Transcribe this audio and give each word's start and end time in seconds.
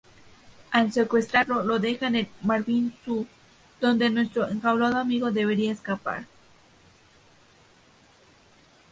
Al 0.71 0.91
secuestrarlo 0.91 1.61
lo 1.61 1.77
deja 1.77 2.07
en 2.07 2.15
el 2.15 2.27
Marvin 2.41 2.91
zoo, 3.05 3.27
donde 3.79 4.09
nuestro 4.09 4.47
enjaulado 4.47 4.97
amigo 4.97 5.29
deberá 5.29 5.71
escapar. 5.71 6.25